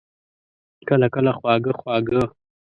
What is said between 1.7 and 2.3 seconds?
خواږه